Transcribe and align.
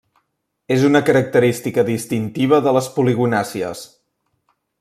És 0.75 0.85
una 0.87 1.01
característica 1.09 1.85
distintiva 1.91 2.63
de 2.69 2.75
les 2.79 2.91
poligonàcies. 2.97 3.85